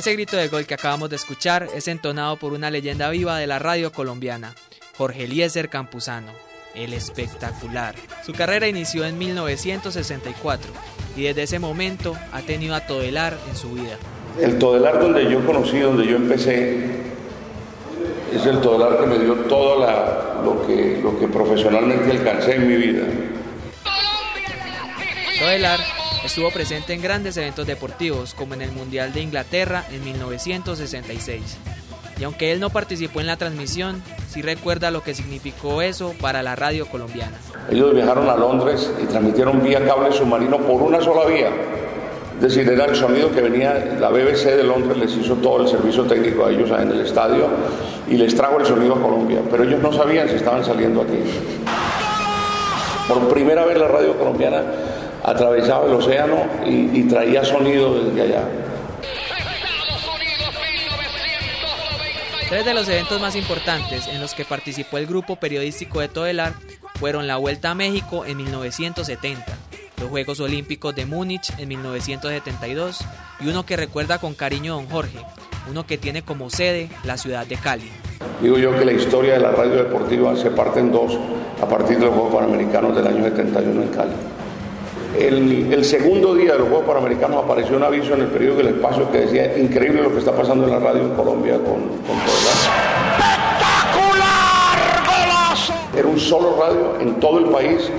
Ese 0.00 0.14
grito 0.14 0.38
de 0.38 0.48
gol 0.48 0.64
que 0.64 0.72
acabamos 0.72 1.10
de 1.10 1.16
escuchar 1.16 1.68
es 1.76 1.86
entonado 1.86 2.38
por 2.38 2.54
una 2.54 2.70
leyenda 2.70 3.10
viva 3.10 3.36
de 3.36 3.46
la 3.46 3.58
radio 3.58 3.92
colombiana, 3.92 4.54
Jorge 4.96 5.24
Eliezer 5.24 5.68
Campuzano, 5.68 6.32
el 6.74 6.94
espectacular. 6.94 7.94
Su 8.24 8.32
carrera 8.32 8.66
inició 8.66 9.04
en 9.04 9.18
1964 9.18 10.72
y 11.16 11.24
desde 11.24 11.42
ese 11.42 11.58
momento 11.58 12.16
ha 12.32 12.40
tenido 12.40 12.74
a 12.74 12.86
Todelar 12.86 13.36
en 13.50 13.54
su 13.54 13.72
vida. 13.72 13.98
El 14.40 14.58
Todelar 14.58 15.00
donde 15.00 15.30
yo 15.30 15.44
conocí, 15.44 15.78
donde 15.80 16.06
yo 16.06 16.16
empecé, 16.16 16.78
es 18.32 18.46
el 18.46 18.58
Todelar 18.62 19.00
que 19.00 19.06
me 19.06 19.18
dio 19.18 19.34
todo 19.50 19.86
lo, 20.42 20.66
que, 20.66 20.98
lo 21.02 21.18
que 21.20 21.28
profesionalmente 21.28 22.10
alcancé 22.12 22.54
en 22.54 22.66
mi 22.66 22.76
vida. 22.76 23.02
Todelar 25.38 25.99
Estuvo 26.24 26.50
presente 26.50 26.92
en 26.92 27.00
grandes 27.00 27.38
eventos 27.38 27.66
deportivos 27.66 28.34
como 28.34 28.52
en 28.52 28.60
el 28.60 28.72
Mundial 28.72 29.14
de 29.14 29.22
Inglaterra 29.22 29.84
en 29.90 30.04
1966. 30.04 31.56
Y 32.20 32.24
aunque 32.24 32.52
él 32.52 32.60
no 32.60 32.68
participó 32.68 33.20
en 33.20 33.26
la 33.26 33.38
transmisión, 33.38 34.02
sí 34.28 34.42
recuerda 34.42 34.90
lo 34.90 35.02
que 35.02 35.14
significó 35.14 35.80
eso 35.80 36.14
para 36.20 36.42
la 36.42 36.56
radio 36.56 36.86
colombiana. 36.86 37.38
Ellos 37.70 37.94
viajaron 37.94 38.28
a 38.28 38.36
Londres 38.36 38.92
y 39.02 39.06
transmitieron 39.06 39.62
vía 39.62 39.82
cable 39.82 40.12
submarino 40.12 40.58
por 40.58 40.82
una 40.82 41.00
sola 41.00 41.24
vía. 41.24 41.48
Es 42.36 42.42
decir, 42.42 42.68
era 42.68 42.84
el 42.84 42.94
sonido 42.94 43.32
que 43.32 43.40
venía, 43.40 43.96
la 43.98 44.10
BBC 44.10 44.56
de 44.56 44.64
Londres 44.64 44.98
les 44.98 45.16
hizo 45.16 45.36
todo 45.36 45.62
el 45.62 45.68
servicio 45.68 46.04
técnico 46.04 46.44
a 46.44 46.50
ellos 46.50 46.70
en 46.70 46.90
el 46.90 47.00
estadio 47.00 47.48
y 48.08 48.16
les 48.18 48.34
trajo 48.34 48.60
el 48.60 48.66
sonido 48.66 48.94
a 48.94 49.00
Colombia, 49.00 49.40
pero 49.50 49.64
ellos 49.64 49.80
no 49.80 49.90
sabían 49.92 50.28
si 50.28 50.34
estaban 50.34 50.64
saliendo 50.64 51.00
aquí. 51.00 51.18
Por 53.08 53.28
primera 53.28 53.64
vez 53.64 53.78
la 53.78 53.88
radio 53.88 54.16
colombiana 54.16 54.62
atravesaba 55.24 55.86
el 55.86 55.94
océano 55.94 56.46
y, 56.66 57.02
traía 57.04 57.44
sonido 57.44 58.04
desde 58.04 58.22
allá. 58.22 58.44
Tres 62.48 62.64
de 62.64 62.74
los 62.74 62.88
eventos 62.88 63.20
más 63.20 63.36
importantes 63.36 64.08
en 64.08 64.20
los 64.20 64.34
que 64.34 64.44
participó 64.44 64.98
el 64.98 65.06
grupo 65.06 65.36
periodístico 65.36 66.00
de 66.00 66.08
Todelar 66.08 66.54
fueron 66.96 67.26
la 67.26 67.36
Vuelta 67.36 67.70
a 67.70 67.74
México 67.74 68.24
en 68.26 68.38
1970, 68.38 69.44
los 70.00 70.08
Juegos 70.08 70.40
Olímpicos 70.40 70.94
de 70.94 71.06
Múnich 71.06 71.52
en 71.58 71.68
1972 71.68 72.98
y 73.40 73.48
uno 73.48 73.64
que 73.64 73.76
recuerda 73.76 74.18
con 74.18 74.34
cariño 74.34 74.74
don 74.74 74.88
Jorge, 74.88 75.18
uno 75.70 75.86
que 75.86 75.96
tiene 75.96 76.22
como 76.22 76.50
sede 76.50 76.90
la 77.04 77.16
ciudad 77.16 77.46
de 77.46 77.56
Cali. 77.56 77.90
Digo 78.42 78.58
yo 78.58 78.76
que 78.76 78.84
la 78.84 78.92
historia 78.92 79.34
de 79.34 79.40
la 79.40 79.52
radio 79.52 79.76
deportiva 79.76 80.34
se 80.34 80.50
parte 80.50 80.80
en 80.80 80.90
dos 80.90 81.16
a 81.62 81.68
partir 81.68 81.98
de 81.98 82.06
los 82.06 82.14
Juegos 82.14 82.34
Panamericanos 82.34 82.96
del 82.96 83.06
año 83.06 83.22
71 83.22 83.82
en 83.82 83.88
Cali. 83.88 84.12
El, 85.18 85.84
segundo 85.84 86.34
día 86.34 86.52
de 86.52 86.60
los 86.60 86.68
Juegos 86.68 86.86
Panamericanos 86.86 87.44
apareció 87.44 87.76
un 87.76 87.82
aviso 87.82 88.14
en 88.14 88.20
el 88.20 88.28
periódico 88.28 88.62
del 88.62 88.76
espacio 88.76 89.10
que 89.10 89.18
decía 89.18 89.58
increíble 89.58 90.02
lo 90.02 90.12
que 90.12 90.18
está 90.18 90.30
pasando 90.32 90.64
en 90.64 90.70
la 90.70 90.78
radio 90.78 91.02
en 91.02 91.10
Colombia 91.10 91.54
con, 91.54 91.80
con 92.06 92.16
¡Espectacular! 92.16 94.78
¡Golazo! 95.06 95.74
Era 95.96 96.06
un 96.06 96.20
solo 96.20 96.56
radio 96.60 96.94
en 97.00 97.14
todo 97.14 97.38
el 97.38 97.46
país 97.46 97.90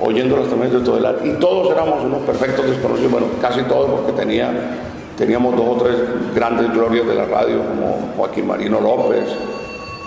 oyendo 0.00 0.36
los 0.36 0.48
temas 0.48 0.70
de 0.70 0.80
Todelar 0.80 1.20
y 1.24 1.30
todos 1.40 1.72
éramos 1.72 2.04
unos 2.04 2.20
perfectos 2.20 2.68
desconocidos, 2.68 3.12
bueno, 3.12 3.28
casi 3.40 3.62
todos 3.62 3.88
porque 3.90 4.12
tenía, 4.12 4.50
teníamos 5.16 5.56
dos 5.56 5.68
o 5.68 5.76
tres 5.82 5.96
grandes 6.34 6.70
glorias 6.72 7.06
de 7.06 7.14
la 7.14 7.24
radio 7.24 7.60
como 7.60 8.12
Joaquín 8.16 8.46
Marino 8.46 8.78
López, 8.80 9.24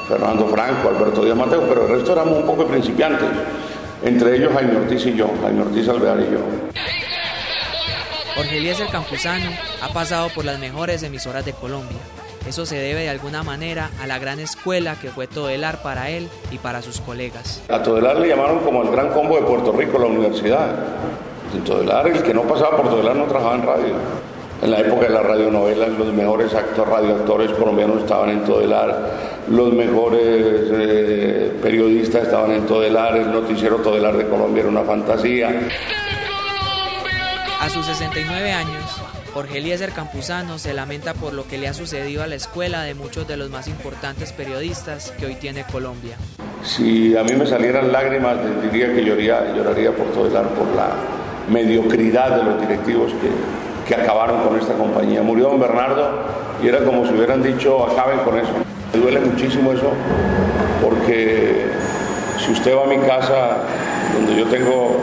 Fernando 0.07 0.45
Franco, 0.47 0.89
Alberto 0.89 1.23
Díaz 1.23 1.37
Mateo, 1.37 1.63
pero 1.67 1.87
el 1.87 1.89
resto 1.89 2.13
éramos 2.13 2.37
un 2.37 2.45
poco 2.45 2.65
principiantes. 2.65 3.27
Entre 4.03 4.35
ellos 4.35 4.51
Jaime 4.53 4.77
Ortiz 4.77 5.05
y 5.05 5.13
yo, 5.15 5.29
Jaime 5.43 5.61
Ortiz 5.61 5.87
Alvear 5.87 6.19
y 6.19 6.31
yo. 6.33 6.39
Jorge 8.35 8.57
Eliezer 8.57 8.87
Campuzano 8.87 9.49
ha 9.81 9.89
pasado 9.89 10.29
por 10.33 10.43
las 10.45 10.57
mejores 10.59 11.03
emisoras 11.03 11.45
de 11.45 11.53
Colombia. 11.53 11.99
Eso 12.47 12.65
se 12.65 12.75
debe 12.75 13.01
de 13.01 13.09
alguna 13.09 13.43
manera 13.43 13.91
a 14.01 14.07
la 14.07 14.17
gran 14.17 14.39
escuela 14.39 14.95
que 14.99 15.09
fue 15.09 15.27
Todelar 15.27 15.83
para 15.83 16.09
él 16.09 16.27
y 16.49 16.57
para 16.57 16.81
sus 16.81 16.99
colegas. 16.99 17.61
A 17.69 17.83
Todelar 17.83 18.17
le 18.17 18.29
llamaron 18.29 18.59
como 18.59 18.81
el 18.81 18.89
gran 18.89 19.09
combo 19.09 19.35
de 19.35 19.43
Puerto 19.43 19.71
Rico, 19.71 19.99
la 19.99 20.07
universidad. 20.07 20.73
En 21.53 21.63
Todelar, 21.63 22.07
el 22.07 22.23
que 22.23 22.33
no 22.33 22.41
pasaba 22.43 22.77
por 22.77 22.89
Todelar 22.89 23.15
no 23.15 23.25
trabajaba 23.25 23.55
en 23.55 23.61
radio. 23.67 23.93
En 24.61 24.71
la 24.71 24.79
época 24.79 25.07
de 25.07 25.13
las 25.13 25.23
radionovelas, 25.23 25.89
los 25.89 26.13
mejores 26.13 26.53
actores, 26.53 26.93
radioactores 26.93 27.51
colombianos 27.53 28.01
estaban 28.01 28.29
en 28.29 28.43
Todelar 28.43 29.31
los 29.49 29.73
mejores 29.73 30.69
eh, 30.71 31.51
periodistas 31.61 32.23
estaban 32.23 32.51
en 32.51 32.65
Todelar, 32.65 33.17
el 33.17 33.31
noticiero 33.31 33.77
Todelar 33.77 34.15
de 34.15 34.27
Colombia 34.27 34.61
era 34.61 34.69
una 34.69 34.83
fantasía. 34.83 35.49
A 37.59 37.69
sus 37.69 37.85
69 37.85 38.51
años, 38.51 38.83
Jorge 39.33 39.57
Eliezer 39.57 39.91
Campuzano 39.91 40.57
se 40.57 40.73
lamenta 40.73 41.13
por 41.13 41.33
lo 41.33 41.47
que 41.47 41.57
le 41.57 41.67
ha 41.67 41.73
sucedido 41.73 42.23
a 42.23 42.27
la 42.27 42.35
escuela 42.35 42.83
de 42.83 42.93
muchos 42.93 43.27
de 43.27 43.37
los 43.37 43.49
más 43.49 43.67
importantes 43.67 44.31
periodistas 44.31 45.11
que 45.11 45.25
hoy 45.25 45.35
tiene 45.35 45.65
Colombia. 45.69 46.17
Si 46.63 47.15
a 47.17 47.23
mí 47.23 47.33
me 47.33 47.45
salieran 47.45 47.91
lágrimas, 47.91 48.37
diría 48.61 48.93
que 48.93 49.03
lloraría, 49.03 49.53
lloraría 49.55 49.91
por 49.91 50.07
Todelar, 50.11 50.47
por 50.49 50.67
la 50.75 50.91
mediocridad 51.49 52.37
de 52.37 52.43
los 52.43 52.61
directivos 52.61 53.11
que, 53.13 53.29
que 53.87 53.95
acabaron 53.95 54.41
con 54.41 54.59
esta 54.59 54.73
compañía. 54.73 55.21
Murió 55.21 55.49
don 55.49 55.59
Bernardo 55.59 56.09
y 56.63 56.67
era 56.67 56.83
como 56.83 57.05
si 57.05 57.13
hubieran 57.13 57.41
dicho 57.41 57.85
acaben 57.85 58.19
con 58.19 58.37
eso. 58.37 58.51
Me 58.93 58.99
duele 58.99 59.19
muchísimo 59.21 59.71
eso 59.71 59.91
porque 60.83 61.67
si 62.45 62.51
usted 62.51 62.75
va 62.75 62.83
a 62.83 62.87
mi 62.87 62.97
casa, 62.97 63.57
donde 64.13 64.35
yo 64.35 64.45
tengo 64.47 64.97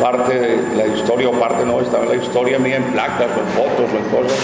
parte 0.00 0.38
de 0.38 0.76
la 0.76 0.86
historia 0.86 1.28
o 1.28 1.32
parte 1.32 1.64
no, 1.64 1.80
estaba 1.80 2.04
la 2.06 2.16
historia 2.16 2.58
mía 2.58 2.76
en 2.76 2.84
placas 2.84 3.28
o 3.36 3.40
en 3.40 3.46
fotos 3.48 3.90
o 3.92 3.96
en 3.96 4.04
cosas, 4.22 4.38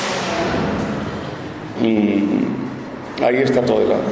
y 1.82 3.24
ahí 3.24 3.42
está 3.42 3.62
todo 3.62 3.82
el 3.82 3.88
lado. 3.88 4.02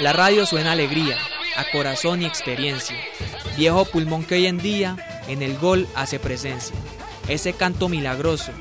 La 0.00 0.12
radio 0.12 0.44
suena 0.44 0.72
alegría, 0.72 1.16
a 1.56 1.64
corazón 1.72 2.22
y 2.22 2.26
experiencia. 2.26 2.96
Viejo 3.56 3.86
pulmón 3.86 4.24
que 4.24 4.34
hoy 4.34 4.46
en 4.46 4.58
día 4.58 4.96
en 5.28 5.42
el 5.42 5.56
gol 5.58 5.88
hace 5.94 6.18
presencia. 6.18 6.76
Ese 7.28 7.54
canto 7.54 7.88
milagroso 7.88 8.52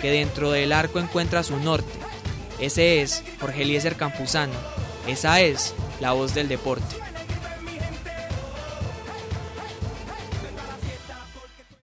que 0.00 0.10
dentro 0.10 0.50
del 0.50 0.72
arco 0.72 1.00
encuentra 1.00 1.42
su 1.42 1.56
norte. 1.58 1.92
Ese 2.60 3.02
es 3.02 3.24
Jorge 3.40 3.62
Eliezer 3.62 3.96
Campuzano. 3.96 4.54
Esa 5.08 5.40
es 5.40 5.74
la 6.00 6.12
voz 6.12 6.34
del 6.34 6.48
deporte. 6.48 7.03